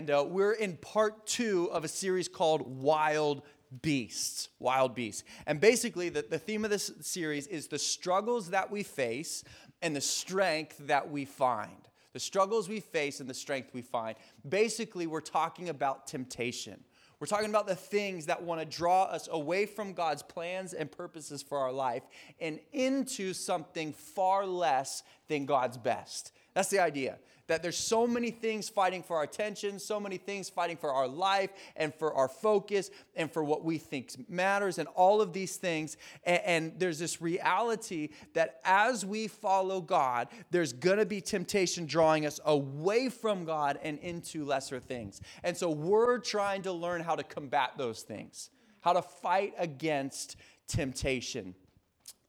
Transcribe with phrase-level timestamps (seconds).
[0.00, 3.42] and uh, we're in part two of a series called Wild
[3.82, 4.48] Beasts.
[4.58, 5.24] Wild Beasts.
[5.46, 9.44] And basically, the, the theme of this series is the struggles that we face
[9.82, 11.86] and the strength that we find.
[12.14, 14.16] The struggles we face and the strength we find.
[14.48, 16.82] Basically, we're talking about temptation.
[17.18, 20.90] We're talking about the things that want to draw us away from God's plans and
[20.90, 22.04] purposes for our life
[22.40, 26.32] and into something far less than God's best.
[26.54, 27.18] That's the idea
[27.50, 31.08] that there's so many things fighting for our attention, so many things fighting for our
[31.08, 35.56] life and for our focus and for what we think matters, and all of these
[35.56, 35.96] things.
[36.22, 42.24] And, and there's this reality that as we follow God, there's gonna be temptation drawing
[42.24, 45.20] us away from God and into lesser things.
[45.42, 50.36] And so we're trying to learn how to combat those things, how to fight against
[50.68, 51.56] temptation.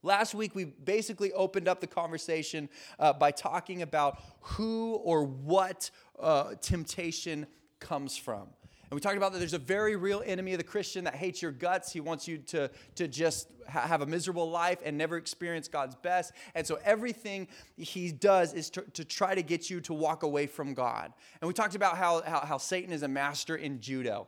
[0.03, 2.69] Last week, we basically opened up the conversation
[2.99, 7.45] uh, by talking about who or what uh, temptation
[7.79, 8.47] comes from.
[8.89, 11.41] And we talked about that there's a very real enemy of the Christian that hates
[11.41, 11.93] your guts.
[11.93, 15.95] He wants you to, to just ha- have a miserable life and never experience God's
[15.95, 16.33] best.
[16.55, 20.45] And so everything he does is to, to try to get you to walk away
[20.47, 21.13] from God.
[21.39, 24.27] And we talked about how, how, how Satan is a master in judo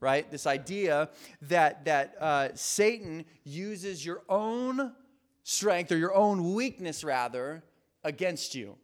[0.00, 0.30] right?
[0.30, 1.08] This idea
[1.42, 4.92] that that uh, Satan uses your own
[5.44, 7.62] strength or your own weakness rather
[8.02, 8.76] against you.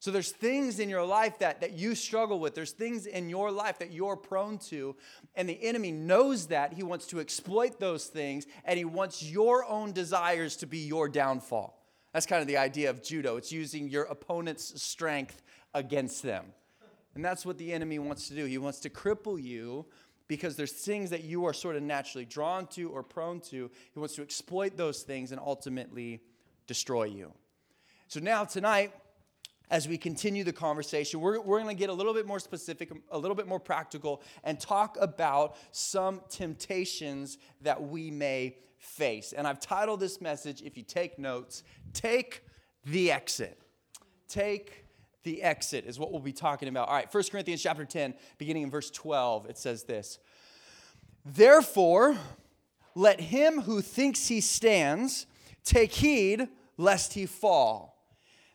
[0.00, 2.54] So there's things in your life that, that you struggle with.
[2.54, 4.94] There's things in your life that you're prone to.
[5.34, 6.72] And the enemy knows that.
[6.72, 11.08] He wants to exploit those things and he wants your own desires to be your
[11.08, 11.84] downfall.
[12.12, 13.36] That's kind of the idea of judo.
[13.36, 15.42] It's using your opponent's strength
[15.74, 16.46] against them.
[17.14, 18.44] And that's what the enemy wants to do.
[18.44, 19.84] He wants to cripple you
[20.28, 23.70] because there's things that you are sort of naturally drawn to or prone to.
[23.92, 26.20] He wants to exploit those things and ultimately
[26.66, 27.32] destroy you.
[28.08, 28.92] So now, tonight,
[29.70, 32.90] as we continue the conversation, we're, we're going to get a little bit more specific,
[33.10, 39.32] a little bit more practical, and talk about some temptations that we may face.
[39.32, 42.44] And I've titled this message, if you take notes, Take
[42.84, 43.60] the Exit.
[44.28, 44.84] Take
[45.24, 46.88] the exit is what we'll be talking about.
[46.88, 50.18] All right, 1 Corinthians chapter 10, beginning in verse 12, it says this
[51.24, 52.16] Therefore,
[52.94, 55.26] let him who thinks he stands
[55.64, 57.98] take heed lest he fall.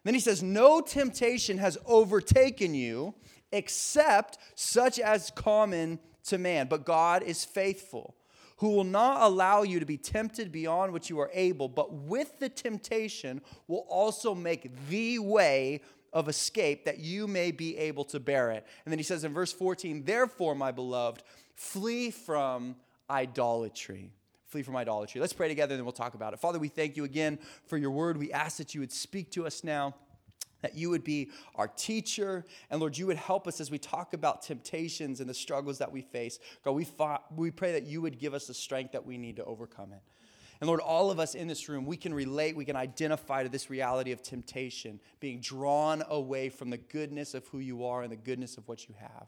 [0.04, 3.16] Then he says, No temptation has overtaken you
[3.52, 8.16] except such as common to man, but God is faithful,
[8.58, 12.40] who will not allow you to be tempted beyond what you are able, but with
[12.40, 15.82] the temptation will also make the way
[16.14, 18.66] of escape that you may be able to bear it.
[18.86, 21.24] And then he says in verse 14, Therefore, my beloved,
[21.56, 22.76] flee from
[23.10, 24.12] idolatry.
[24.46, 25.20] Flee from idolatry.
[25.20, 26.40] Let's pray together and then we'll talk about it.
[26.40, 28.18] Father, we thank you again for your word.
[28.18, 29.96] We ask that you would speak to us now
[30.64, 32.46] that you would be our teacher.
[32.72, 35.92] And Lord, you would help us as we talk about temptations and the struggles that
[35.92, 36.40] we face.
[36.64, 39.36] God, we, fought, we pray that you would give us the strength that we need
[39.36, 40.02] to overcome it.
[40.64, 43.50] And Lord, all of us in this room, we can relate, we can identify to
[43.50, 48.10] this reality of temptation, being drawn away from the goodness of who you are and
[48.10, 49.28] the goodness of what you have.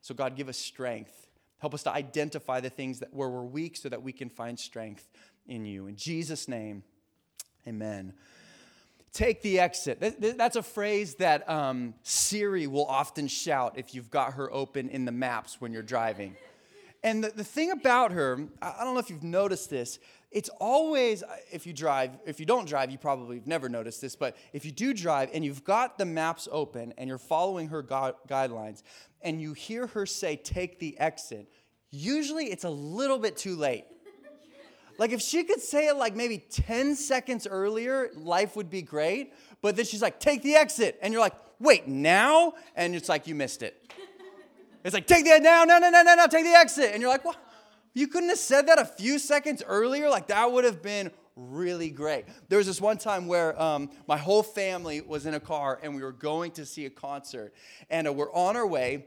[0.00, 1.28] So, God, give us strength.
[1.58, 4.58] Help us to identify the things that where we're weak so that we can find
[4.58, 5.08] strength
[5.46, 5.86] in you.
[5.86, 6.82] In Jesus' name,
[7.68, 8.12] amen.
[9.12, 10.00] Take the exit.
[10.36, 15.04] That's a phrase that um, Siri will often shout if you've got her open in
[15.04, 16.34] the maps when you're driving.
[17.04, 19.98] And the, the thing about her, I don't know if you've noticed this,
[20.32, 21.22] it's always,
[21.52, 24.64] if you drive, if you don't drive, you probably have never noticed this, but if
[24.64, 28.82] you do drive and you've got the maps open and you're following her gu- guidelines
[29.20, 31.46] and you hear her say, take the exit,
[31.90, 33.84] usually it's a little bit too late.
[34.96, 39.34] Like if she could say it like maybe 10 seconds earlier, life would be great.
[39.60, 40.98] But then she's like, take the exit.
[41.02, 42.54] And you're like, wait, now?
[42.76, 43.92] And it's like, you missed it.
[44.84, 46.90] It's like, take the, now, no, no, no, no, no, take the exit.
[46.92, 47.36] And you're like, what?
[47.94, 50.10] You couldn't have said that a few seconds earlier?
[50.10, 52.26] Like, that would have been really great.
[52.48, 55.94] There was this one time where um, my whole family was in a car and
[55.94, 57.54] we were going to see a concert.
[57.88, 59.06] And uh, we're on our way.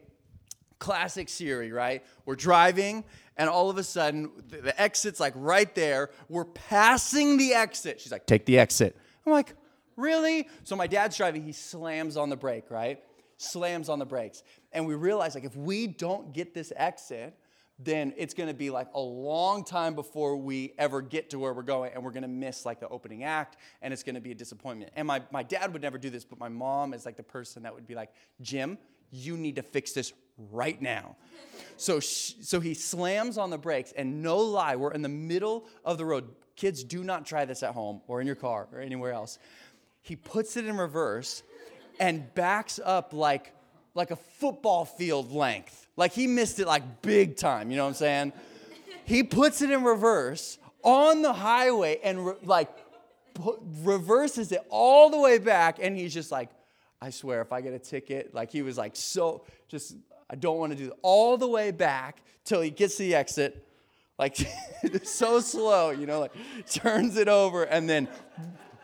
[0.80, 2.06] Classic Siri, right?
[2.26, 3.04] We're driving,
[3.36, 6.12] and all of a sudden, the, the exit's like right there.
[6.30, 8.00] We're passing the exit.
[8.00, 8.96] She's like, take the exit.
[9.26, 9.56] I'm like,
[9.96, 10.48] really?
[10.66, 13.02] So my dad's driving, he slams on the brake, right?
[13.38, 14.44] Slams on the brakes.
[14.78, 17.36] And we realize, like, if we don't get this exit,
[17.80, 21.52] then it's going to be like a long time before we ever get to where
[21.52, 24.22] we're going and we're going to miss like the opening act and it's going to
[24.22, 24.92] be a disappointment.
[24.96, 27.64] And my, my dad would never do this but my mom is like the person
[27.64, 28.78] that would be like jim
[29.12, 30.14] you need to fix this
[30.52, 31.16] right now.
[31.78, 35.98] So so he slams on the brakes and no lie we're in the middle of
[35.98, 36.30] the road.
[36.56, 39.40] Kids do not try this at home or in your car or anywhere else.
[40.02, 41.44] He puts it in reverse
[42.00, 43.54] and backs up like
[43.98, 45.88] like a football field length.
[45.98, 48.34] Like he missed it like big time, you know what I'm saying?
[49.06, 52.70] he puts it in reverse on the highway and re- like
[53.34, 56.50] pu- reverses it all the way back and he's just like
[57.02, 59.96] I swear if I get a ticket, like he was like so just
[60.30, 63.16] I don't want to do it all the way back till he gets to the
[63.16, 63.68] exit
[64.20, 64.38] like
[65.04, 66.34] so slow, you know, like
[66.72, 68.08] turns it over and then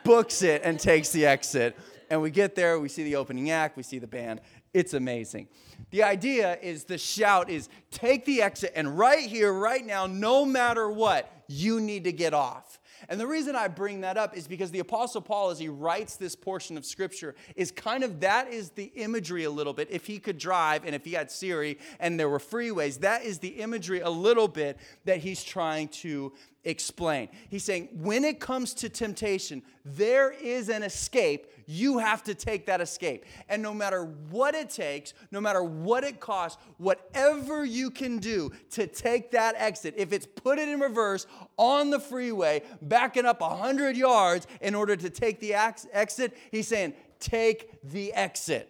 [0.04, 1.78] books it and takes the exit.
[2.10, 4.42] And we get there, we see the opening act, we see the band.
[4.74, 5.48] It's amazing.
[5.92, 10.46] The idea is the shout is take the exit, and right here, right now, no
[10.46, 12.80] matter what, you need to get off.
[13.10, 16.16] And the reason I bring that up is because the Apostle Paul, as he writes
[16.16, 19.90] this portion of Scripture, is kind of that is the imagery a little bit.
[19.92, 23.40] If he could drive and if he had Siri and there were freeways, that is
[23.40, 26.34] the imagery a little bit that he's trying to
[26.66, 27.30] explain.
[27.50, 31.48] He's saying, when it comes to temptation, there is an escape.
[31.66, 33.26] You have to take that escape.
[33.50, 38.52] And no matter what it takes, no matter what it costs, whatever you can do
[38.72, 41.28] to take that exit, if it's put it in reverse
[41.58, 46.94] on the freeway, backing up 100 yards in order to take the exit, he's saying,
[47.20, 48.70] take the exit.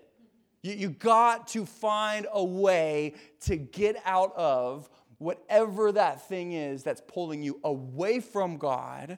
[0.64, 4.90] You, you got to find a way to get out of
[5.24, 9.18] whatever that thing is that's pulling you away from God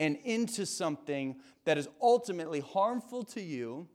[0.00, 3.88] and into something that is ultimately harmful to you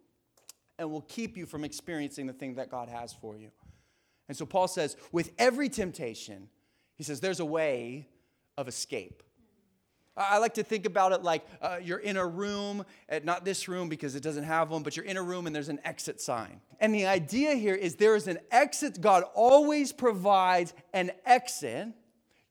[0.79, 3.49] and will keep you from experiencing the thing that God has for you.
[4.27, 6.49] And so Paul says, with every temptation,
[6.95, 8.07] he says, there's a way
[8.57, 9.23] of escape.
[10.17, 13.67] I like to think about it like uh, you're in a room, at, not this
[13.67, 16.19] room because it doesn't have one, but you're in a room and there's an exit
[16.19, 16.59] sign.
[16.79, 18.99] And the idea here is there is an exit.
[18.99, 21.89] God always provides an exit.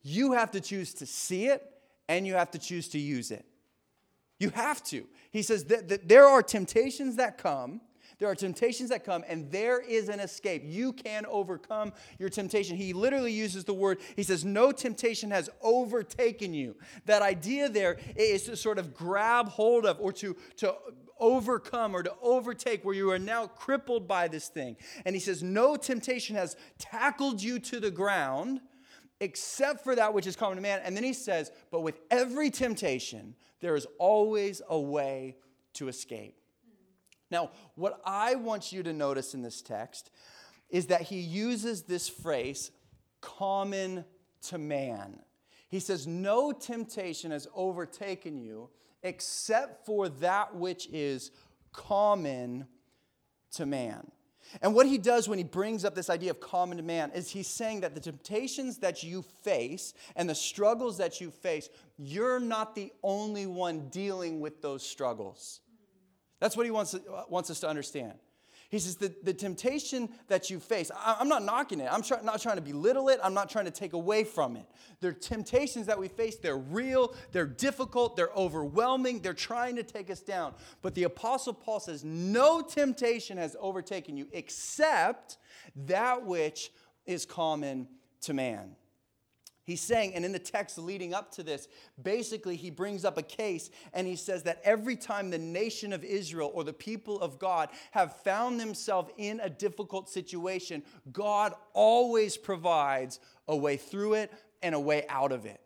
[0.02, 1.62] You have to choose to see it
[2.08, 3.44] and you have to choose to use it.
[4.38, 5.06] You have to.
[5.30, 7.80] He says that, that there are temptations that come
[8.18, 10.62] there are temptations that come, and there is an escape.
[10.64, 12.76] You can overcome your temptation.
[12.76, 16.76] He literally uses the word, he says, No temptation has overtaken you.
[17.04, 20.74] That idea there is to sort of grab hold of or to, to
[21.18, 24.76] overcome or to overtake where you are now crippled by this thing.
[25.04, 28.60] And he says, No temptation has tackled you to the ground
[29.20, 30.80] except for that which is common to man.
[30.84, 35.36] And then he says, But with every temptation, there is always a way
[35.74, 36.35] to escape.
[37.30, 40.10] Now, what I want you to notice in this text
[40.70, 42.70] is that he uses this phrase,
[43.20, 44.04] common
[44.48, 45.20] to man.
[45.68, 48.70] He says, No temptation has overtaken you
[49.02, 51.30] except for that which is
[51.72, 52.66] common
[53.52, 54.10] to man.
[54.62, 57.30] And what he does when he brings up this idea of common to man is
[57.30, 61.68] he's saying that the temptations that you face and the struggles that you face,
[61.98, 65.60] you're not the only one dealing with those struggles.
[66.40, 68.14] That's what he wants, uh, wants us to understand.
[68.68, 71.88] He says, the, the temptation that you face, I, am not knocking it.
[71.90, 73.20] I'm try, not trying to belittle it.
[73.22, 74.66] I'm not trying to take away from it.
[75.00, 80.10] The temptations that we face, they're real, they're difficult, they're overwhelming, they're trying to take
[80.10, 80.54] us down.
[80.82, 85.38] But the Apostle Paul says, no temptation has overtaken you except
[85.86, 86.72] that which
[87.04, 87.86] is common
[88.22, 88.74] to man.
[89.66, 91.66] He's saying, and in the text leading up to this,
[92.00, 96.04] basically he brings up a case and he says that every time the nation of
[96.04, 102.36] Israel or the people of God have found themselves in a difficult situation, God always
[102.36, 103.18] provides
[103.48, 105.60] a way through it and a way out of it.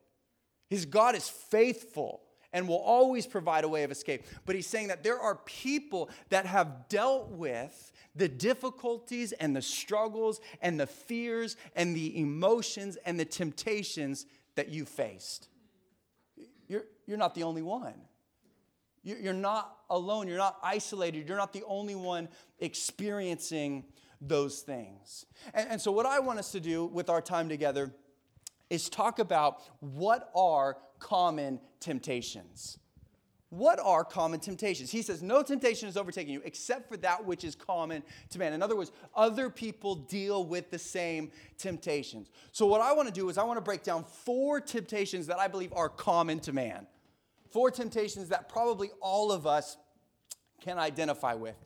[0.70, 2.22] His God is faithful
[2.52, 4.24] and will always provide a way of escape.
[4.46, 9.62] But he's saying that there are people that have dealt with the difficulties and the
[9.62, 14.26] struggles and the fears and the emotions and the temptations
[14.56, 15.48] that you faced.
[16.68, 17.94] You're, you're not the only one.
[19.02, 20.28] You're not alone.
[20.28, 21.26] You're not isolated.
[21.26, 22.28] You're not the only one
[22.58, 23.84] experiencing
[24.20, 25.24] those things.
[25.54, 27.92] And, and so, what I want us to do with our time together
[28.68, 32.78] is talk about what are common temptations.
[33.48, 34.92] What are common temptations?
[34.92, 38.52] He says, No temptation is overtaking you except for that which is common to man.
[38.52, 42.30] In other words, other people deal with the same temptations.
[42.52, 45.40] So, what I want to do is, I want to break down four temptations that
[45.40, 46.86] I believe are common to man.
[47.50, 49.76] Four temptations that probably all of us
[50.60, 51.56] can identify with.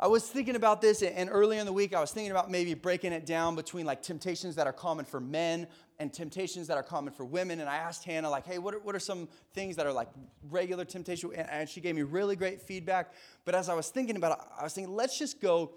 [0.00, 2.74] I was thinking about this, and earlier in the week, I was thinking about maybe
[2.74, 5.68] breaking it down between like temptations that are common for men
[6.00, 7.60] and temptations that are common for women.
[7.60, 10.08] And I asked Hannah, like, hey, what are, what are some things that are like
[10.50, 11.32] regular temptation?
[11.34, 13.12] And she gave me really great feedback.
[13.44, 15.74] But as I was thinking about it, I was thinking, let's just go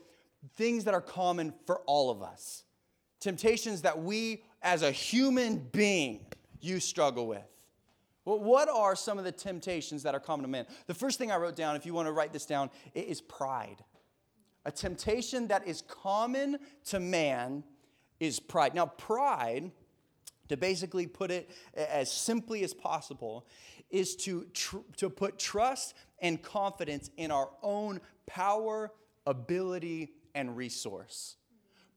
[0.55, 2.63] things that are common for all of us.
[3.19, 6.25] Temptations that we, as a human being,
[6.59, 7.43] you struggle with.
[8.25, 10.65] Well, what are some of the temptations that are common to men?
[10.87, 13.77] The first thing I wrote down, if you want to write this down, is pride.
[14.67, 17.63] A temptation that is common to man
[18.19, 18.75] is pride.
[18.75, 19.71] Now, pride,
[20.49, 23.47] to basically put it as simply as possible,
[23.89, 28.91] is to, tr- to put trust and confidence in our own power,
[29.25, 31.37] ability, and resource.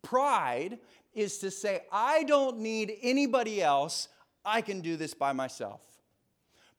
[0.02, 0.78] Pride
[1.12, 4.06] is to say, I don't need anybody else,
[4.44, 5.80] I can do this by myself.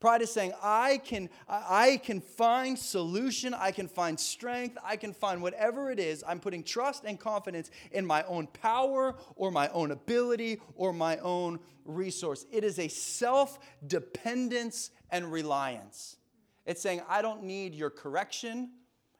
[0.01, 5.13] Pride is saying, I can, I can find solution, I can find strength, I can
[5.13, 6.23] find whatever it is.
[6.27, 11.17] I'm putting trust and confidence in my own power or my own ability or my
[11.17, 12.47] own resource.
[12.51, 16.17] It is a self dependence and reliance.
[16.65, 18.71] It's saying, I don't need your correction.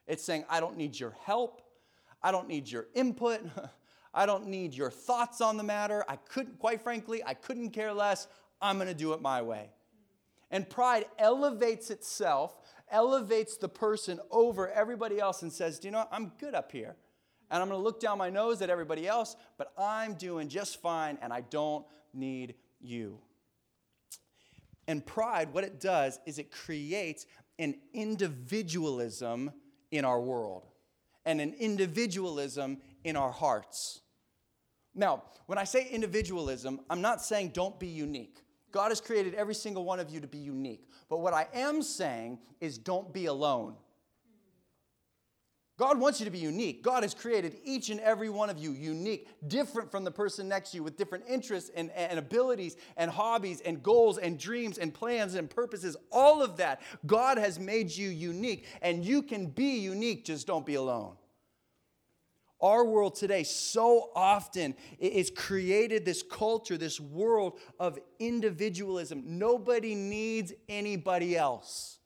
[0.08, 1.62] It's saying, I don't need your help.
[2.24, 3.42] I don't need your input.
[4.16, 6.04] I don't need your thoughts on the matter.
[6.10, 8.28] I couldn't, quite frankly, I couldn't care less.
[8.60, 9.70] I'm going to do it my way.
[10.52, 12.56] And pride elevates itself,
[12.92, 16.10] elevates the person over everybody else and says, Do you know what?
[16.12, 16.96] I'm good up here.
[17.50, 20.82] And I'm going to look down my nose at everybody else, but I'm doing just
[20.82, 23.20] fine and I don't need you.
[24.88, 27.26] And pride, what it does is it creates
[27.60, 29.52] an individualism
[29.92, 30.68] in our world
[31.26, 34.02] and an individualism in our hearts.
[34.96, 38.40] Now, when I say individualism, I'm not saying don't be unique.
[38.72, 40.88] God has created every single one of you to be unique.
[41.10, 43.76] But what I am saying is don't be alone.
[45.82, 46.84] God wants you to be unique.
[46.84, 50.70] God has created each and every one of you unique, different from the person next
[50.72, 54.94] to you, with different interests and, and abilities and hobbies and goals and dreams and
[54.94, 55.98] plans and purposes.
[56.12, 56.84] All of that.
[57.08, 61.16] God has made you unique, and you can be unique, just don't be alone.
[62.62, 69.24] Our world today so often is created this culture, this world of individualism.
[69.26, 71.98] Nobody needs anybody else.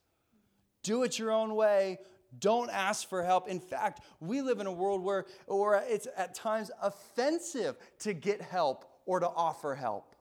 [0.82, 1.98] Do it your own way.
[2.38, 3.48] Don't ask for help.
[3.48, 8.40] In fact, we live in a world where, where it's at times offensive to get
[8.40, 10.15] help or to offer help.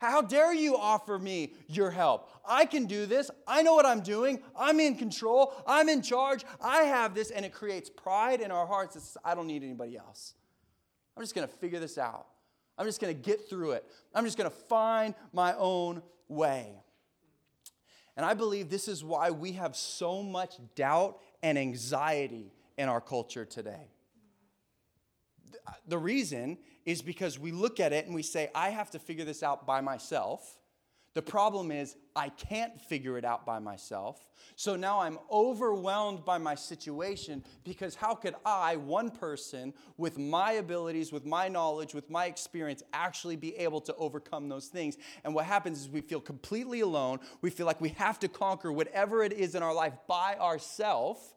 [0.00, 2.30] How dare you offer me your help?
[2.48, 3.30] I can do this.
[3.46, 4.40] I know what I'm doing.
[4.58, 5.52] I'm in control.
[5.66, 6.42] I'm in charge.
[6.58, 7.30] I have this.
[7.30, 10.32] And it creates pride in our hearts says, I don't need anybody else.
[11.14, 12.26] I'm just going to figure this out.
[12.78, 13.84] I'm just going to get through it.
[14.14, 16.80] I'm just going to find my own way.
[18.16, 23.02] And I believe this is why we have so much doubt and anxiety in our
[23.02, 23.90] culture today.
[25.86, 29.24] The reason is because we look at it and we say, I have to figure
[29.24, 30.58] this out by myself.
[31.12, 34.28] The problem is, I can't figure it out by myself.
[34.54, 40.52] So now I'm overwhelmed by my situation because how could I, one person, with my
[40.52, 44.98] abilities, with my knowledge, with my experience, actually be able to overcome those things?
[45.24, 47.18] And what happens is we feel completely alone.
[47.42, 51.34] We feel like we have to conquer whatever it is in our life by ourselves.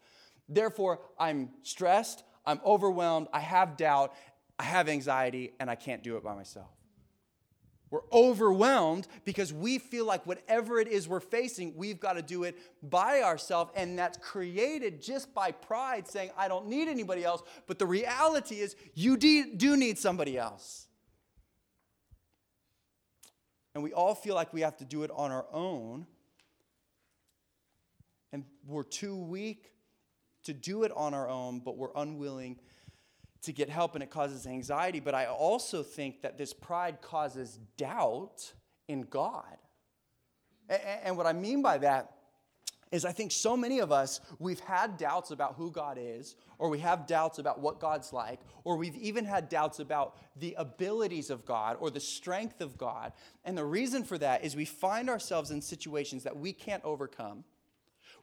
[0.47, 4.13] Therefore, I'm stressed, I'm overwhelmed, I have doubt,
[4.59, 6.69] I have anxiety, and I can't do it by myself.
[7.89, 12.43] We're overwhelmed because we feel like whatever it is we're facing, we've got to do
[12.43, 13.71] it by ourselves.
[13.75, 17.43] And that's created just by pride, saying, I don't need anybody else.
[17.67, 20.87] But the reality is, you do need somebody else.
[23.75, 26.07] And we all feel like we have to do it on our own.
[28.31, 29.72] And we're too weak
[30.43, 32.59] to do it on our own, but we're unwilling
[33.43, 34.99] to get help and it causes anxiety.
[34.99, 38.53] But I also think that this pride causes doubt
[38.87, 39.57] in God.
[41.03, 42.13] And what I mean by that
[42.91, 46.69] is I think so many of us, we've had doubts about who God is, or
[46.69, 51.31] we have doubts about what God's like, or we've even had doubts about the abilities
[51.31, 53.11] of God or the strength of God.
[53.43, 57.43] And the reason for that is we find ourselves in situations that we can't overcome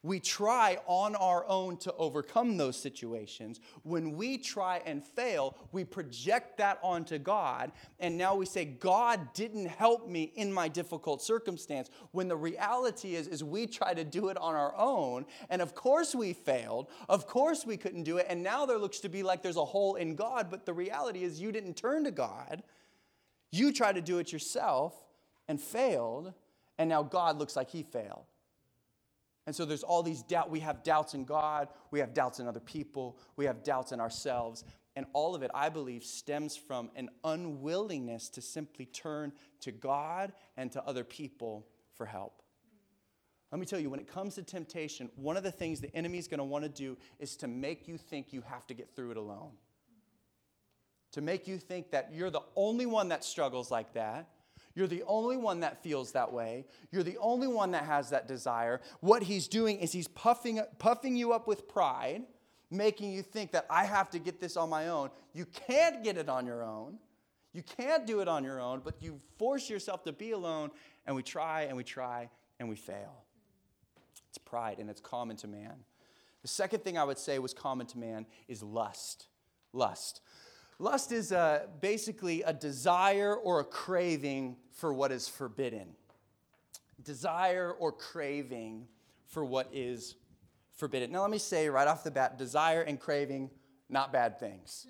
[0.02, 3.60] we try on our own to overcome those situations.
[3.82, 7.72] When we try and fail, we project that onto God.
[7.98, 11.90] And now we say, God didn't help me in my difficult circumstance.
[12.12, 15.26] When the reality is, is we try to do it on our own.
[15.50, 16.88] And of course we failed.
[17.10, 18.26] Of course we couldn't do it.
[18.30, 20.50] And now there looks to be like there's a hole in God.
[20.50, 22.62] But the reality is you didn't turn to God.
[23.52, 24.94] You tried to do it yourself
[25.46, 26.32] and failed.
[26.78, 28.29] And now God looks like he failed.
[29.50, 30.48] And so there's all these doubt.
[30.48, 33.98] We have doubts in God, we have doubts in other people, we have doubts in
[33.98, 34.62] ourselves.
[34.94, 40.34] And all of it, I believe, stems from an unwillingness to simply turn to God
[40.56, 41.66] and to other people
[41.96, 42.44] for help.
[43.50, 46.18] Let me tell you, when it comes to temptation, one of the things the enemy
[46.18, 48.94] is going to want to do is to make you think you have to get
[48.94, 49.50] through it alone.
[51.10, 54.28] To make you think that you're the only one that struggles like that,
[54.74, 56.64] you're the only one that feels that way.
[56.92, 58.80] You're the only one that has that desire.
[59.00, 62.22] What he's doing is he's puffing, puffing you up with pride
[62.70, 65.10] making you think that I have to get this on my own.
[65.34, 66.98] You can't get it on your own.
[67.52, 70.70] You can't do it on your own, but you force yourself to be alone,
[71.04, 73.24] and we try and we try and we fail.
[74.28, 75.74] It's pride, and it's common to man.
[76.42, 79.26] The second thing I would say was common to man is lust.
[79.72, 80.20] Lust.
[80.80, 85.88] Lust is uh, basically a desire or a craving for what is forbidden.
[87.04, 88.86] Desire or craving
[89.26, 90.14] for what is
[90.76, 91.12] forbidden.
[91.12, 93.50] Now, let me say right off the bat desire and craving,
[93.90, 94.86] not bad things.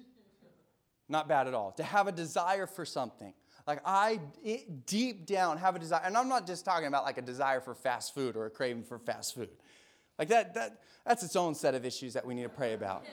[1.09, 1.73] Not bad at all.
[1.73, 3.35] To have a desire for something.
[3.67, 4.21] Like, I
[4.87, 7.75] deep down have a desire, and I'm not just talking about like a desire for
[7.75, 9.49] fast food or a craving for fast food.
[10.21, 13.05] Like, that, that, that's its own set of issues that we need to pray about.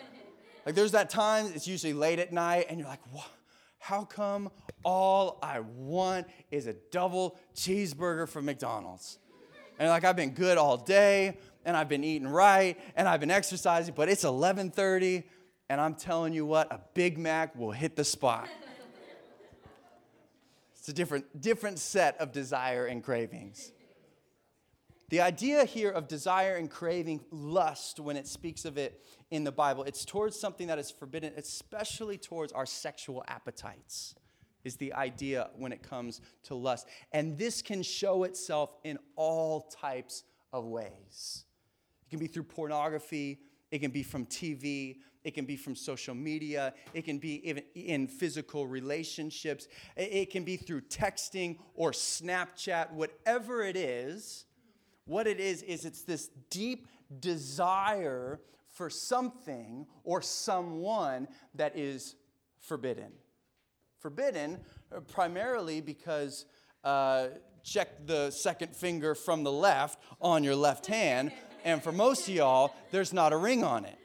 [0.68, 3.32] Like there's that time, it's usually late at night, and you're like, what?
[3.80, 4.52] How come
[4.84, 9.18] all I want is a double cheeseburger from McDonald's?
[9.80, 13.32] And like I've been good all day, and I've been eating right, and I've been
[13.32, 15.24] exercising, but it's 11:30,
[15.70, 18.50] and I'm telling you what, a Big Mac will hit the spot.
[20.78, 23.72] It's a different, different set of desire and cravings.
[25.10, 29.54] The idea here of desire and craving lust, when it speaks of it in the
[29.54, 34.16] Bible, it's towards something that is forbidden, especially towards our sexual appetites,
[34.66, 36.88] is the idea when it comes to lust.
[37.14, 41.46] And this can show itself in all types of ways.
[42.06, 43.40] It can be through pornography,
[43.72, 46.74] it can be from TV, it can be from social media.
[46.94, 49.68] It can be even in physical relationships.
[49.98, 54.46] It can be through texting or Snapchat, whatever it is.
[55.08, 56.88] What it is, is it's this deep
[57.20, 58.40] desire
[58.74, 62.16] for something or someone that is
[62.60, 63.12] forbidden.
[64.00, 64.60] Forbidden
[64.96, 66.46] uh, primarily because
[66.84, 67.28] uh,
[67.64, 71.32] check the second finger from the left on your left hand,
[71.66, 73.98] and for most of y'all, there's not a ring on it.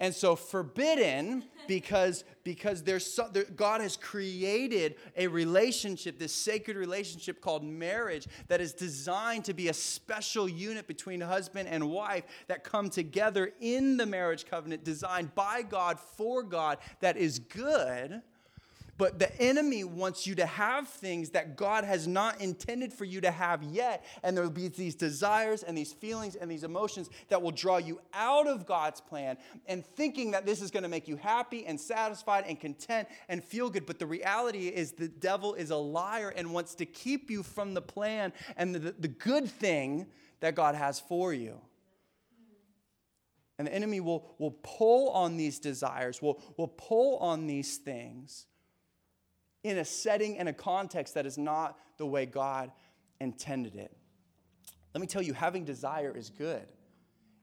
[0.00, 6.76] And so forbidden because because there's so, there, God has created a relationship, this sacred
[6.76, 12.24] relationship called marriage that is designed to be a special unit between husband and wife
[12.48, 18.20] that come together in the marriage covenant designed by God for God that is good
[18.96, 23.20] but the enemy wants you to have things that God has not intended for you
[23.22, 24.04] to have yet.
[24.22, 27.78] And there will be these desires and these feelings and these emotions that will draw
[27.78, 31.66] you out of God's plan and thinking that this is going to make you happy
[31.66, 33.84] and satisfied and content and feel good.
[33.84, 37.74] But the reality is the devil is a liar and wants to keep you from
[37.74, 40.06] the plan and the, the good thing
[40.38, 41.60] that God has for you.
[43.58, 48.46] And the enemy will, will pull on these desires, will, will pull on these things
[49.64, 52.70] in a setting and a context that is not the way God
[53.20, 53.96] intended it.
[54.94, 56.66] Let me tell you, having desire is good.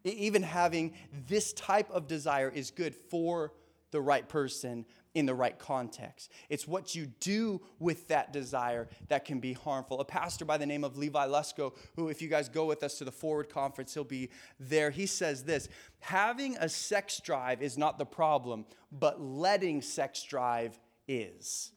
[0.04, 0.94] Even having
[1.28, 3.52] this type of desire is good for
[3.92, 6.32] the right person in the right context.
[6.50, 10.00] It's what you do with that desire that can be harmful.
[10.00, 12.98] A pastor by the name of Levi Lusko, who, if you guys go with us
[13.00, 14.30] to the Forward Conference, he'll be
[14.60, 14.90] there.
[14.90, 15.68] He says this
[16.00, 21.74] Having a sex drive is not the problem, but letting sex drive is.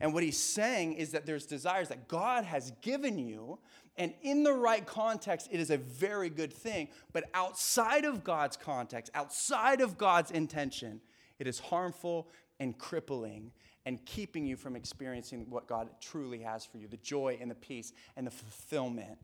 [0.00, 3.58] And what he's saying is that there's desires that God has given you,
[3.96, 6.88] and in the right context, it is a very good thing.
[7.12, 11.02] But outside of God's context, outside of God's intention,
[11.38, 13.52] it is harmful and crippling
[13.84, 17.54] and keeping you from experiencing what God truly has for you the joy and the
[17.54, 19.18] peace and the fulfillment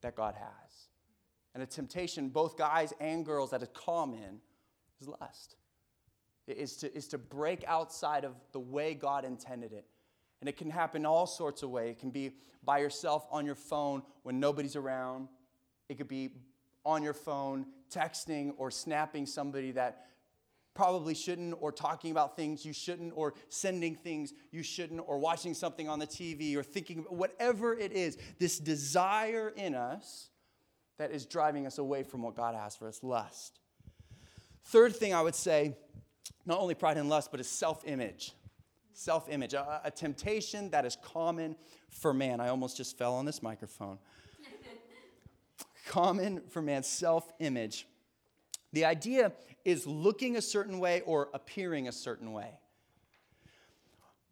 [0.00, 0.88] that God has.
[1.54, 4.40] And a temptation, both guys and girls, that is common
[5.00, 5.56] is lust.
[6.46, 9.84] It is to, is to break outside of the way God intended it
[10.42, 11.92] and it can happen all sorts of ways.
[11.92, 12.32] It can be
[12.64, 15.28] by yourself on your phone when nobody's around.
[15.88, 16.30] It could be
[16.84, 20.06] on your phone texting or snapping somebody that
[20.74, 25.54] probably shouldn't, or talking about things you shouldn't, or sending things you shouldn't, or watching
[25.54, 30.30] something on the TV, or thinking, whatever it is, this desire in us
[30.98, 33.60] that is driving us away from what God has for us lust.
[34.64, 35.76] Third thing I would say,
[36.46, 38.32] not only pride and lust, but is self image
[38.92, 41.56] self image, a, a, temptation that is common
[41.90, 42.40] for man.
[42.40, 43.98] I almost just fell on this microphone.
[45.86, 47.86] common for man, self image.
[48.72, 49.32] The idea
[49.64, 52.50] is looking a certain way or appearing a certain way.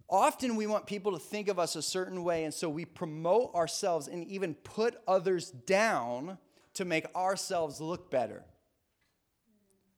[0.09, 3.55] Often we want people to think of us a certain way, and so we promote
[3.55, 6.37] ourselves and even put others down
[6.75, 8.45] to make ourselves look better.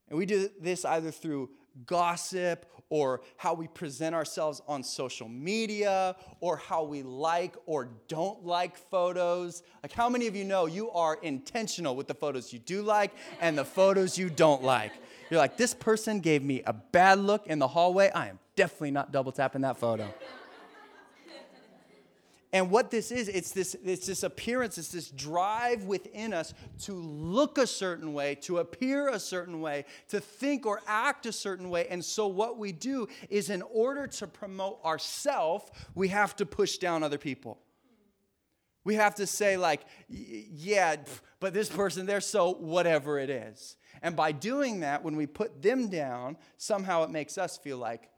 [0.09, 1.49] And we do this either through
[1.87, 8.45] gossip or how we present ourselves on social media or how we like or don't
[8.45, 9.63] like photos.
[9.83, 13.13] Like, how many of you know you are intentional with the photos you do like
[13.41, 14.93] and the photos you don't like?
[15.31, 18.11] You're like, this person gave me a bad look in the hallway.
[18.11, 20.13] I am definitely not double tapping that photo.
[22.55, 26.93] And what this is, it's this, it's this appearance, it's this drive within us to
[26.93, 31.71] look a certain way, to appear a certain way, to think or act a certain
[31.71, 31.87] way.
[31.89, 36.77] And so, what we do is, in order to promote ourselves, we have to push
[36.77, 37.59] down other people.
[38.85, 40.97] We have to say, like, yeah,
[41.41, 43.77] but this person, they're so whatever it is.
[44.03, 48.11] And by doing that, when we put them down, somehow it makes us feel like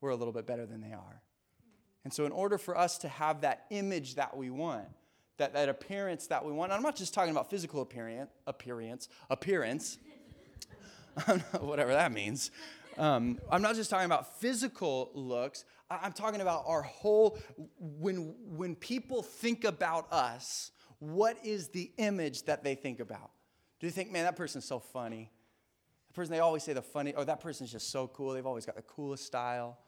[0.00, 1.22] we're a little bit better than they are.
[2.04, 4.86] And so, in order for us to have that image that we want,
[5.38, 9.98] that, that appearance that we want, I'm not just talking about physical appearance, appearance, appearance,
[11.60, 12.50] whatever that means.
[12.96, 15.64] Um, I'm not just talking about physical looks.
[15.90, 17.38] I'm talking about our whole.
[17.78, 23.30] When when people think about us, what is the image that they think about?
[23.80, 25.30] Do you think, man, that person's so funny?
[26.08, 28.32] The person they always say the funny, or that person's just so cool.
[28.32, 29.78] They've always got the coolest style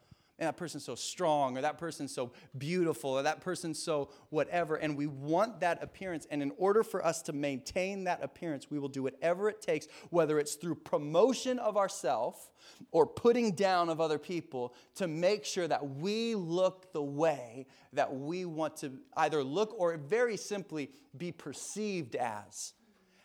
[0.41, 4.77] and that person's so strong, or that person's so beautiful, or that person's so whatever.
[4.77, 6.27] And we want that appearance.
[6.31, 9.87] And in order for us to maintain that appearance, we will do whatever it takes,
[10.09, 12.49] whether it's through promotion of ourselves
[12.91, 18.15] or putting down of other people, to make sure that we look the way that
[18.15, 22.73] we want to either look or very simply be perceived as.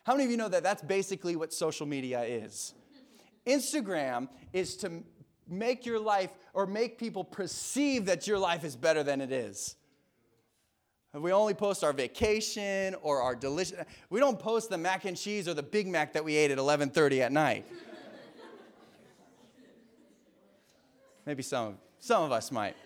[0.04, 2.74] How many of you know that that's basically what social media is?
[3.46, 5.02] Instagram is to
[5.48, 9.76] make your life or make people perceive that your life is better than it is.
[11.12, 13.80] We only post our vacation or our delicious.
[14.10, 16.58] We don't post the mac and cheese or the Big Mac that we ate at
[16.58, 17.64] 11:30 at night.
[21.24, 22.76] Maybe some, some of us might.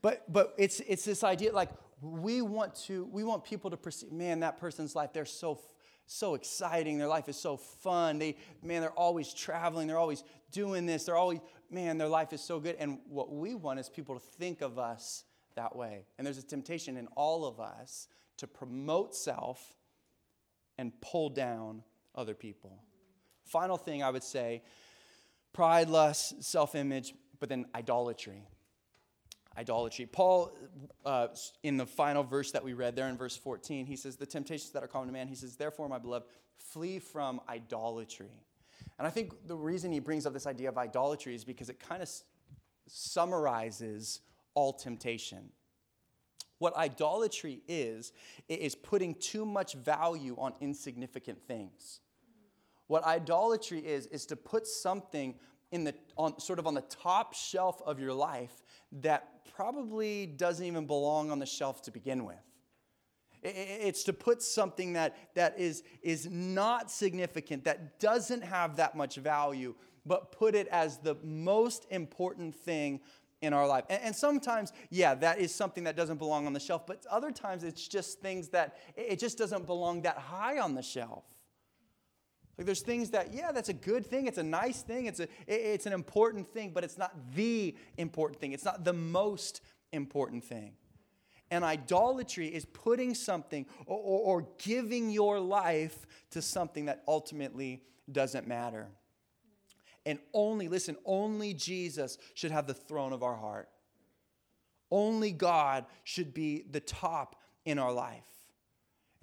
[0.00, 4.12] But, but it's, it's this idea like we want to we want people to perceive
[4.12, 5.58] man that person's life they're so
[6.06, 6.98] so exciting.
[6.98, 8.18] Their life is so fun.
[8.18, 9.88] They, man, they're always traveling.
[9.88, 10.22] They're always
[10.54, 11.04] doing this.
[11.04, 11.40] They're always,
[11.70, 12.76] man, their life is so good.
[12.78, 15.24] And what we want is people to think of us
[15.56, 16.06] that way.
[16.16, 19.74] And there's a temptation in all of us to promote self
[20.78, 21.82] and pull down
[22.14, 22.82] other people.
[23.44, 24.62] Final thing I would say
[25.52, 28.46] pride, lust, self image, but then idolatry
[29.56, 30.06] idolatry.
[30.06, 30.56] Paul,
[31.04, 31.28] uh,
[31.62, 34.72] in the final verse that we read there in verse 14, he says, The temptations
[34.72, 38.32] that are common to man, he says, Therefore, my beloved, flee from idolatry.
[38.98, 41.80] And I think the reason he brings up this idea of idolatry is because it
[41.80, 42.08] kind of
[42.86, 44.20] summarizes
[44.54, 45.50] all temptation.
[46.58, 48.12] What idolatry is,
[48.48, 52.00] is putting too much value on insignificant things.
[52.86, 55.34] What idolatry is, is to put something
[55.72, 60.64] in the, on, sort of on the top shelf of your life that probably doesn't
[60.64, 62.36] even belong on the shelf to begin with.
[63.44, 69.16] It's to put something that, that is, is not significant, that doesn't have that much
[69.16, 69.74] value,
[70.06, 73.00] but put it as the most important thing
[73.42, 73.84] in our life.
[73.90, 77.30] And, and, sometimes, yeah, that is something that doesn't belong on the shelf, but other
[77.30, 81.24] times it's just things that it just doesn't belong that high on the shelf.
[82.56, 84.26] Like there's things that, yeah, that's a good thing.
[84.26, 85.06] It's a nice thing.
[85.06, 88.52] It's, a, it's an important thing, but it's not the important thing.
[88.52, 89.60] It's not the most
[89.92, 90.72] important thing.
[91.54, 97.84] And idolatry is putting something or, or, or giving your life to something that ultimately
[98.10, 98.88] doesn't matter.
[100.04, 103.68] And only, listen, only Jesus should have the throne of our heart.
[104.90, 108.33] Only God should be the top in our life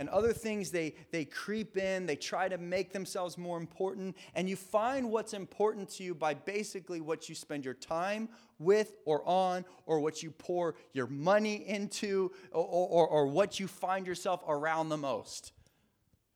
[0.01, 4.49] and other things they, they creep in they try to make themselves more important and
[4.49, 9.21] you find what's important to you by basically what you spend your time with or
[9.29, 14.41] on or what you pour your money into or, or, or what you find yourself
[14.47, 15.53] around the most.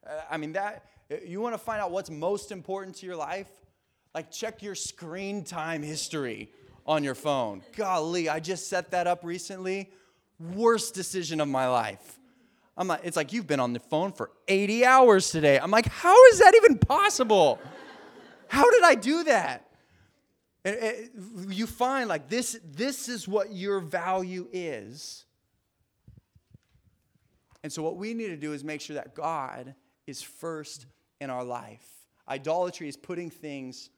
[0.06, 0.86] Uh, i mean that
[1.26, 3.50] you want to find out what's most important to your life?
[4.14, 6.52] Like check your screen time history
[6.86, 7.64] on your phone.
[7.76, 9.90] Golly i just set that up recently.
[10.40, 12.20] Worst decision of my life
[12.78, 15.58] I'm like, it's like you've been on the phone for 80 hours today.
[15.60, 17.60] I'm like, how is that even possible?
[18.48, 19.70] How did I do that?
[20.66, 25.26] And, and you find like this, this is what your value is.
[27.64, 29.74] And so, what we need to do is make sure that God
[30.06, 30.86] is first
[31.20, 31.84] in our life.
[32.28, 33.90] Idolatry is putting things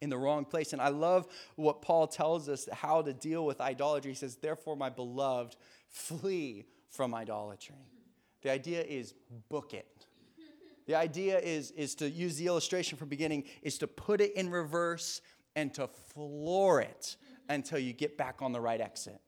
[0.00, 0.72] in the wrong place.
[0.72, 4.10] And I love what Paul tells us how to deal with idolatry.
[4.12, 5.56] He says, Therefore, my beloved,
[5.88, 7.74] flee from idolatry.
[8.42, 9.14] The idea is
[9.48, 10.06] book it.
[10.86, 14.48] The idea is, is to use the illustration from beginning, is to put it in
[14.48, 15.20] reverse
[15.54, 17.16] and to floor it
[17.48, 19.20] until you get back on the right exit.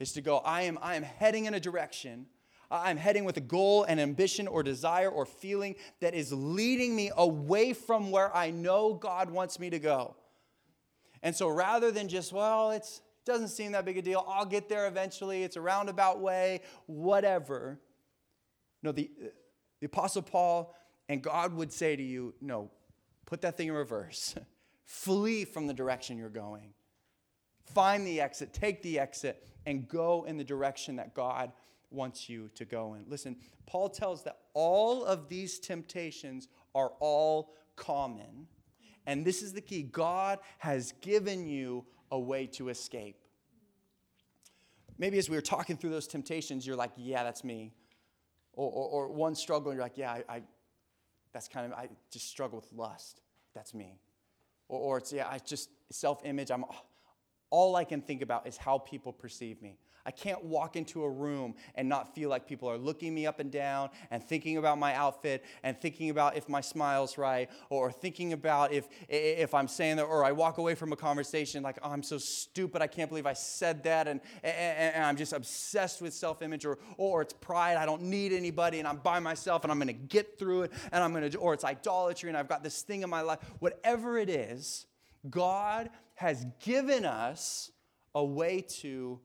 [0.00, 2.26] Is to go, I am, I am heading in a direction.
[2.68, 7.12] I'm heading with a goal, an ambition, or desire, or feeling that is leading me
[7.16, 10.16] away from where I know God wants me to go.
[11.22, 14.68] And so rather than just, well, it doesn't seem that big a deal, I'll get
[14.68, 17.80] there eventually, it's a roundabout way, whatever.
[18.82, 19.10] No, the,
[19.80, 20.74] the Apostle Paul
[21.08, 22.70] and God would say to you, no,
[23.26, 24.34] put that thing in reverse.
[24.84, 26.72] Flee from the direction you're going.
[27.74, 31.52] Find the exit, take the exit, and go in the direction that God
[31.90, 33.04] wants you to go in.
[33.08, 33.36] Listen,
[33.66, 38.46] Paul tells that all of these temptations are all common.
[39.06, 43.16] And this is the key God has given you a way to escape.
[44.98, 47.72] Maybe as we were talking through those temptations, you're like, yeah, that's me.
[48.52, 50.42] Or, or, or one struggle, you're like, yeah, I, I,
[51.32, 53.20] that's kind of, I just struggle with lust.
[53.54, 53.98] That's me.
[54.68, 56.64] Or, or it's, yeah, I just, self image, I'm,
[57.50, 59.78] all I can think about is how people perceive me.
[60.06, 63.40] I can't walk into a room and not feel like people are looking me up
[63.40, 67.90] and down and thinking about my outfit and thinking about if my smile's right or
[67.90, 71.78] thinking about if, if I'm saying that, or I walk away from a conversation like,
[71.82, 75.32] oh, I'm so stupid, I can't believe I said that, and, and, and I'm just
[75.32, 79.18] obsessed with self image, or, or it's pride, I don't need anybody, and I'm by
[79.18, 82.48] myself and I'm gonna get through it, and I'm gonna, or it's idolatry, and I've
[82.48, 83.40] got this thing in my life.
[83.58, 84.86] Whatever it is,
[85.28, 87.72] God has given us
[88.14, 89.20] a way to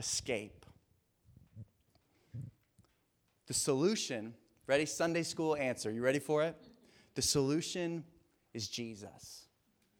[0.00, 0.64] escape.
[3.46, 4.34] The solution,
[4.66, 4.86] ready?
[4.86, 5.90] Sunday school answer.
[5.90, 6.56] You ready for it?
[7.14, 8.02] The solution
[8.54, 9.44] is Jesus.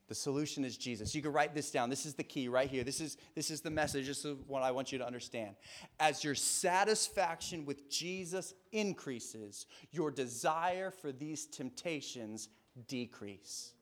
[0.09, 1.15] The solution is Jesus.
[1.15, 1.91] You can write this down.
[1.91, 2.83] This is the key right here.
[2.83, 4.07] This is, this is the message.
[4.07, 5.55] This is what I want you to understand.
[6.01, 12.49] As your satisfaction with Jesus increases, your desire for these temptations
[12.89, 13.75] decrease.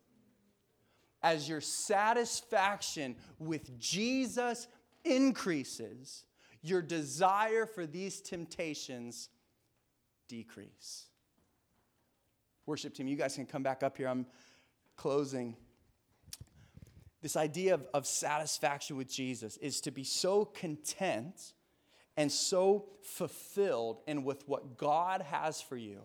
[1.23, 4.69] As your satisfaction with Jesus
[5.05, 6.25] increases,
[6.63, 9.29] your desire for these temptations
[10.29, 11.07] decrease.
[12.67, 14.09] Worship team, you guys can come back up here.
[14.09, 14.27] I'm
[14.97, 15.57] closing.
[17.23, 21.55] This idea of, of satisfaction with Jesus is to be so content
[22.17, 26.01] and so fulfilled and with what God has for you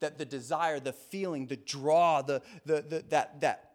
[0.00, 3.67] that the desire, the feeling, the draw, the, the, the, that, that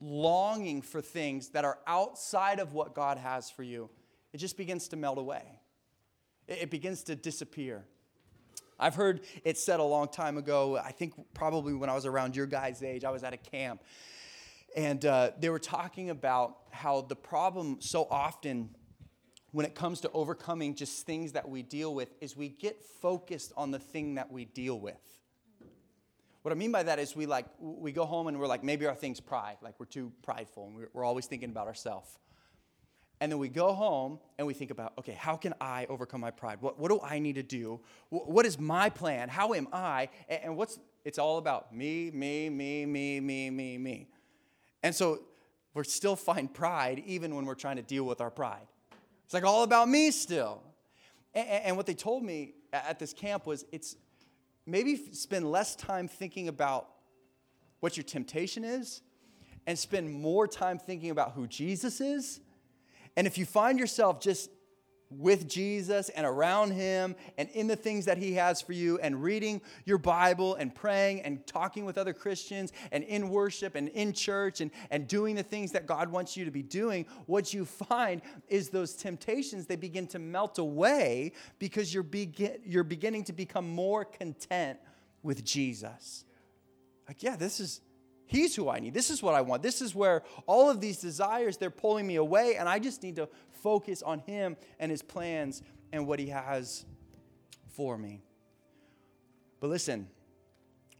[0.00, 3.90] longing for things that are outside of what God has for you,
[4.32, 5.60] it just begins to melt away.
[6.46, 7.84] It, begins to disappear.
[8.78, 12.36] I've heard it said a long time ago, I think probably when I was around
[12.36, 13.82] your guys' age, I was at a camp.
[14.76, 18.70] And uh, they were talking about how the problem so often
[19.50, 23.52] when it comes to overcoming just things that we deal with is we get focused
[23.56, 25.17] on the thing that we deal with.
[26.42, 28.86] What I mean by that is we like we go home and we're like maybe
[28.86, 32.18] our thing's pride, like we're too prideful and we're, we're always thinking about ourselves.
[33.20, 36.30] And then we go home and we think about, okay, how can I overcome my
[36.30, 36.58] pride?
[36.60, 37.80] What, what do I need to do?
[38.10, 39.28] What, what is my plan?
[39.28, 40.08] How am I?
[40.28, 44.08] And, and what's it's all about me, me, me, me, me, me, me.
[44.82, 45.20] And so
[45.74, 48.66] we're still find pride even when we're trying to deal with our pride.
[49.24, 50.62] It's like all about me still.
[51.34, 53.96] And, and what they told me at this camp was it's
[54.68, 56.88] maybe spend less time thinking about
[57.80, 59.02] what your temptation is
[59.66, 62.40] and spend more time thinking about who Jesus is.
[63.16, 64.50] And if you find yourself just
[65.10, 69.22] with Jesus and around Him and in the things that He has for you, and
[69.22, 74.12] reading your Bible and praying and talking with other Christians and in worship and in
[74.12, 77.64] church and, and doing the things that God wants you to be doing, what you
[77.64, 83.32] find is those temptations, they begin to melt away because you're, begin, you're beginning to
[83.32, 84.78] become more content
[85.22, 86.24] with Jesus.
[87.06, 87.80] Like, yeah, this is.
[88.28, 88.92] He's who I need.
[88.92, 89.62] This is what I want.
[89.62, 93.16] This is where all of these desires, they're pulling me away, and I just need
[93.16, 93.28] to
[93.62, 95.62] focus on Him and His plans
[95.92, 96.84] and what He has
[97.70, 98.22] for me.
[99.60, 100.08] But listen,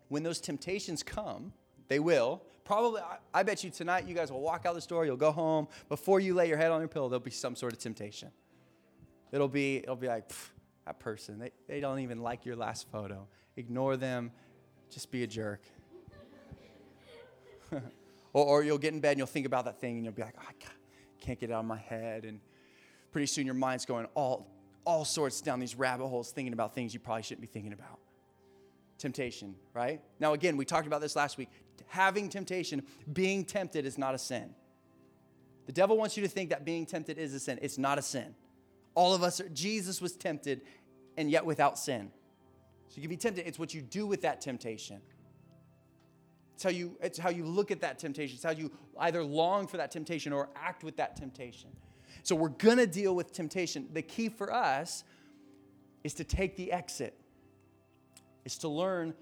[0.09, 1.53] when those temptations come,
[1.89, 2.43] they will.
[2.65, 5.69] Probably, I, bet you tonight you guys will walk out the door, you'll go home.
[5.91, 8.31] Before you lay your head on your pillow, there'll be some sort of temptation.
[9.33, 10.31] It'll be, it'll be like,
[10.87, 13.27] that person, they, they don't even like your last photo.
[13.57, 14.31] Ignore them,
[14.91, 15.61] just be a jerk.
[18.33, 20.23] or, or, you'll get in bed and you'll think about that thing and you'll be
[20.23, 22.25] like, ah, oh, I can't get it out of my head.
[22.25, 22.41] And
[23.13, 24.47] pretty soon your mind's going all,
[24.85, 27.99] all sorts down these rabbit holes thinking about things you probably shouldn't be thinking about.
[28.99, 30.01] Temptation, right?
[30.19, 31.49] Now, again, we talked about this last week.
[31.89, 34.55] Having temptation, being tempted is not a sin.
[35.67, 37.59] The devil wants you to think that being tempted is a sin.
[37.63, 38.35] It's not a sin.
[38.95, 40.63] All of us, are, Jesus was tempted
[41.17, 42.11] and yet without sin.
[42.89, 43.47] So you can be tempted.
[43.47, 45.01] It's what you do with that temptation.
[46.59, 48.35] It's how you, it's how you look at that temptation.
[48.35, 51.71] It's how you either long for that temptation or act with that temptation.
[52.25, 53.87] So we're going to deal with temptation.
[53.93, 55.05] The key for us
[56.03, 57.15] is to take the exit,
[58.45, 59.15] is to learn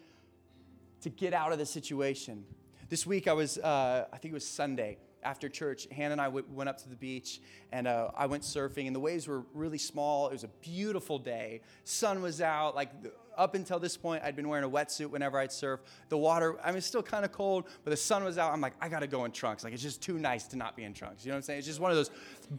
[1.03, 2.42] to get out of the situation.
[2.88, 4.96] This week I was, uh, I think it was Sunday
[5.27, 7.41] after church, Hannah and I w- went up to the beach
[7.73, 10.29] and uh, I went surfing, and the waves were really small.
[10.29, 11.62] It was a beautiful day.
[11.83, 12.77] Sun was out.
[12.77, 12.91] Like
[13.37, 15.81] up until this point, I'd been wearing a wetsuit whenever I'd surf.
[16.11, 18.53] The water, I mean, it's still kind of cold, but the sun was out.
[18.53, 19.65] I'm like, I got to go in trunks.
[19.65, 21.25] Like, it's just too nice to not be in trunks.
[21.25, 21.59] You know what I'm saying?
[21.59, 22.11] It's just one of those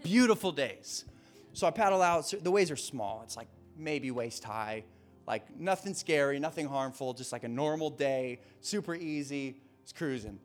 [0.03, 1.05] beautiful days.
[1.53, 2.31] So I paddle out.
[2.41, 3.21] The waves are small.
[3.23, 4.83] It's like maybe waist high.
[5.25, 9.61] Like nothing scary, nothing harmful, just like a normal day, super easy.
[9.83, 10.39] It's cruising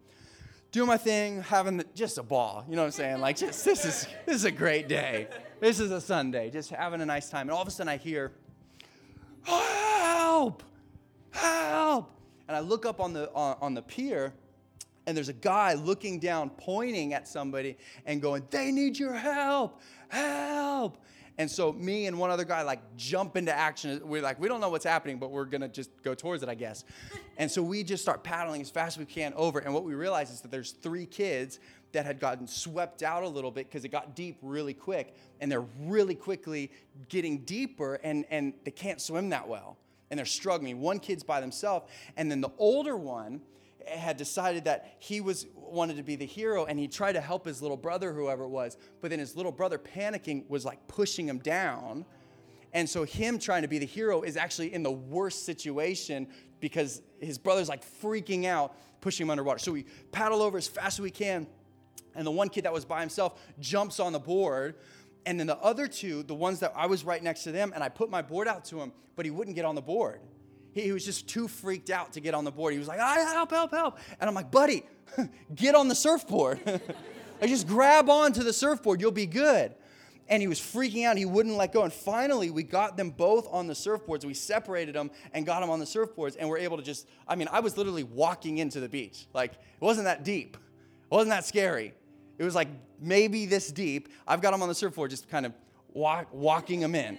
[0.73, 2.65] doing my thing, having just a ball.
[2.69, 3.21] You know what I'm saying?
[3.21, 5.29] Like, just this is this is a great day.
[5.61, 7.43] This is a Sunday, just having a nice time.
[7.43, 8.33] And all of a sudden, I hear,
[9.45, 10.65] "Help!
[11.31, 12.11] Help!"
[12.49, 14.33] And I look up on the on, on the pier,
[15.07, 19.81] and there's a guy looking down, pointing at somebody, and going, "They need your help!
[20.09, 20.99] Help!"
[21.39, 24.01] And so me and one other guy like jump into action.
[24.05, 26.55] We're like, we don't know what's happening, but we're gonna just go towards it, I
[26.55, 26.85] guess.
[27.39, 29.59] And so we just start paddling as fast as we can over.
[29.59, 31.59] And what we realize is that there's three kids
[31.93, 35.17] that had gotten swept out a little bit because it got deep really quick.
[35.41, 36.71] And they're really quickly
[37.09, 39.79] getting deeper and, and they can't swim that well.
[40.11, 40.79] And they're struggling.
[40.81, 41.91] One kid's by themselves.
[42.17, 43.41] And then the older one
[43.89, 47.45] had decided that he was wanted to be the hero and he tried to help
[47.45, 51.29] his little brother whoever it was but then his little brother panicking was like pushing
[51.29, 52.05] him down.
[52.75, 56.27] And so him trying to be the hero is actually in the worst situation
[56.61, 59.59] because his brother's like freaking out pushing him underwater.
[59.59, 61.47] So we paddle over as fast as we can
[62.15, 64.75] and the one kid that was by himself jumps on the board
[65.27, 67.83] and then the other two the ones that i was right next to them and
[67.83, 70.21] i put my board out to him but he wouldn't get on the board
[70.73, 72.73] he, he was just too freaked out to get on the board.
[72.73, 73.99] He was like, I help, help, help.
[74.21, 74.85] And I'm like, buddy,
[75.55, 76.61] get on the surfboard.
[76.67, 79.01] like, just grab onto the surfboard.
[79.01, 79.75] You'll be good.
[80.29, 81.17] And he was freaking out.
[81.17, 81.83] He wouldn't let go.
[81.83, 84.25] And finally, we got them both on the surfboards.
[84.25, 86.37] We separated them and got them on the surfboards.
[86.39, 89.27] And we're able to just, I mean, I was literally walking into the beach.
[89.35, 91.95] Like, it wasn't that deep, it wasn't that scary.
[92.39, 94.09] It was like maybe this deep.
[94.27, 95.53] I've got them on the surfboard, just kind of
[95.93, 97.19] walk, walking them in.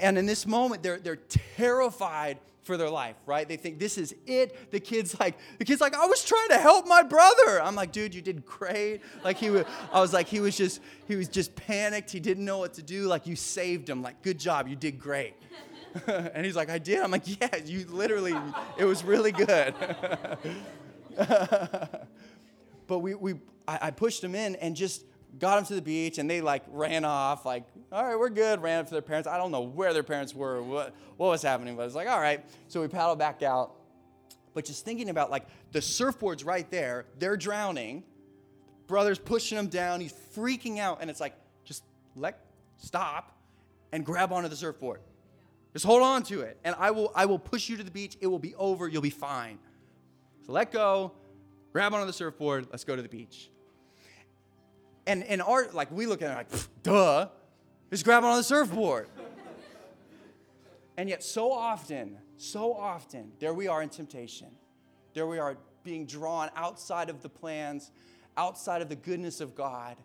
[0.00, 1.20] And in this moment, they're, they're
[1.56, 3.46] terrified for their life, right?
[3.46, 4.70] They think this is it.
[4.70, 7.62] The kid's like, the kid's like, I was trying to help my brother.
[7.62, 9.02] I'm like, dude, you did great.
[9.22, 12.10] Like he was, I was like, he was just, he was just panicked.
[12.10, 13.06] He didn't know what to do.
[13.06, 14.02] Like you saved him.
[14.02, 14.66] Like, good job.
[14.66, 15.34] You did great.
[16.06, 17.00] and he's like, I did.
[17.00, 18.34] I'm like, yeah, you literally,
[18.78, 19.74] it was really good.
[22.86, 23.34] but we, we
[23.68, 25.04] I, I pushed him in and just
[25.38, 28.62] got them to the beach and they like ran off like all right we're good
[28.62, 29.28] ran up to their parents.
[29.28, 32.20] I don't know where their parents were what, what was happening but it's like all
[32.20, 32.44] right.
[32.68, 33.72] So we paddled back out
[34.52, 38.04] but just thinking about like the surfboard's right there they're drowning
[38.86, 41.82] brother's pushing him down he's freaking out and it's like just
[42.14, 42.38] let
[42.76, 43.36] stop
[43.92, 45.00] and grab onto the surfboard.
[45.72, 48.16] Just hold on to it and i will i will push you to the beach.
[48.20, 48.88] It will be over.
[48.88, 49.58] You'll be fine.
[50.46, 51.12] So let go
[51.72, 53.50] grab onto the surfboard let's go to the beach
[55.06, 57.28] and in art, like we look at it like, duh,
[57.90, 59.08] just grab on the surfboard.
[60.96, 64.48] and yet, so often, so often, there we are in temptation.
[65.12, 67.90] There we are being drawn outside of the plans,
[68.36, 69.96] outside of the goodness of God,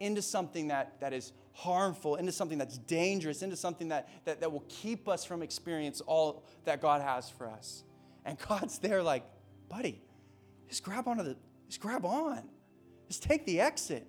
[0.00, 4.52] into something that, that is harmful, into something that's dangerous, into something that, that, that
[4.52, 7.84] will keep us from experience all that God has for us.
[8.24, 9.24] And God's there like,
[9.68, 10.02] buddy,
[10.68, 11.36] just grab onto the,
[11.68, 12.42] just grab on.
[13.08, 14.06] Just take the exit.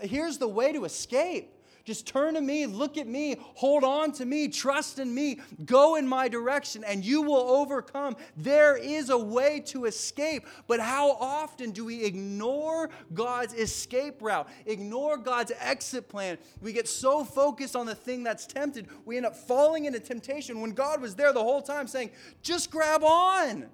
[0.00, 1.52] Here's the way to escape.
[1.86, 5.94] Just turn to me, look at me, hold on to me, trust in me, go
[5.94, 8.16] in my direction, and you will overcome.
[8.36, 10.48] There is a way to escape.
[10.66, 16.38] But how often do we ignore God's escape route, ignore God's exit plan?
[16.60, 20.60] We get so focused on the thing that's tempted, we end up falling into temptation
[20.60, 22.10] when God was there the whole time saying,
[22.42, 23.66] just grab on,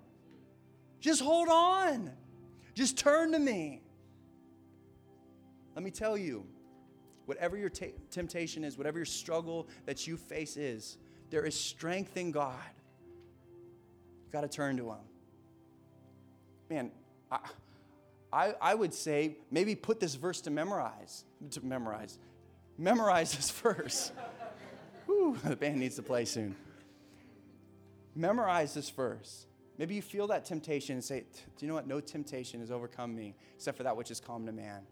[1.00, 2.12] just hold on,
[2.74, 3.81] just turn to me.
[5.74, 6.44] Let me tell you,
[7.26, 10.98] whatever your t- temptation is, whatever your struggle that you face is,
[11.30, 12.58] there is strength in God.
[14.24, 14.98] You've got to turn to Him.
[16.68, 16.90] Man,
[17.30, 17.38] I,
[18.32, 21.24] I, I would say maybe put this verse to memorize.
[21.50, 22.18] To memorize.
[22.78, 24.12] Memorize this verse.
[25.06, 26.54] Whew, the band needs to play soon.
[28.14, 29.46] Memorize this verse.
[29.78, 31.86] Maybe you feel that temptation and say, Do you know what?
[31.86, 34.82] No temptation has overcome me except for that which is common to man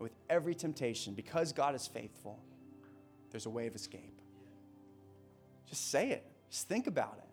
[0.00, 2.40] with every temptation, because God is faithful,
[3.30, 4.20] there's a way of escape.
[5.68, 6.26] Just say it.
[6.50, 7.28] Just think about it.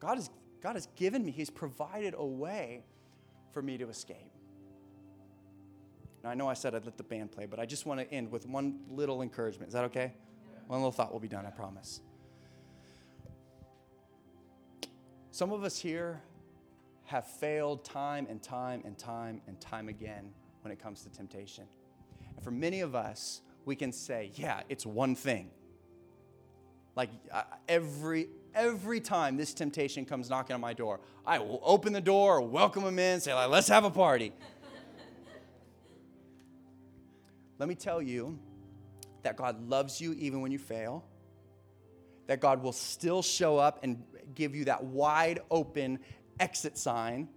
[0.00, 0.28] God has,
[0.60, 2.84] God has given me, He's provided a way
[3.52, 4.32] for me to escape.
[6.22, 8.12] Now, I know I said I'd let the band play, but I just want to
[8.12, 9.68] end with one little encouragement.
[9.68, 10.12] Is that okay?
[10.66, 12.00] One little thought will be done, I promise.
[15.30, 16.22] Some of us here
[17.04, 20.32] have failed time and time and time and time again
[20.62, 21.64] when it comes to temptation.
[22.34, 25.50] And for many of us, we can say, yeah, it's one thing.
[26.96, 27.10] Like
[27.68, 32.40] every every time this temptation comes knocking on my door, I will open the door,
[32.40, 34.32] welcome them in, say, like, let's have a party.
[37.58, 38.38] Let me tell you
[39.22, 41.04] that God loves you even when you fail,
[42.26, 44.02] that God will still show up and
[44.34, 45.98] give you that wide open
[46.38, 47.28] exit sign,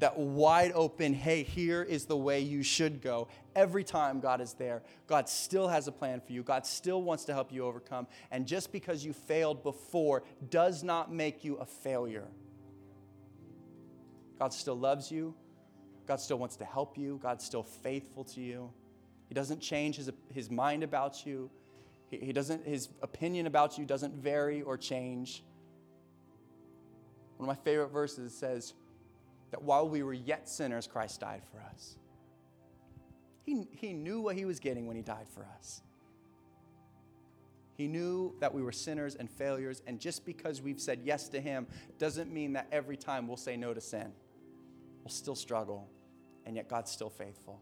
[0.00, 3.28] that wide open, hey, here is the way you should go.
[3.54, 6.42] Every time God is there, God still has a plan for you.
[6.42, 8.06] God still wants to help you overcome.
[8.30, 12.28] And just because you failed before does not make you a failure.
[14.38, 15.34] God still loves you.
[16.06, 17.20] God still wants to help you.
[17.22, 18.70] God's still faithful to you.
[19.28, 21.50] He doesn't change his, his mind about you.
[22.08, 25.44] He, he doesn't, his opinion about you doesn't vary or change.
[27.36, 28.74] One of my favorite verses says
[29.50, 31.96] that while we were yet sinners, Christ died for us.
[33.44, 35.82] He, he knew what he was getting when he died for us.
[37.74, 41.40] He knew that we were sinners and failures, and just because we've said yes to
[41.40, 41.66] him
[41.98, 44.12] doesn't mean that every time we'll say no to sin.
[45.02, 45.88] We'll still struggle,
[46.44, 47.60] and yet God's still faithful.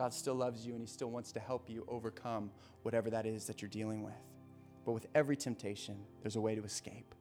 [0.00, 2.50] God still loves you and He still wants to help you overcome
[2.84, 4.14] whatever that is that you're dealing with.
[4.86, 7.14] But with every temptation, there's a way to escape.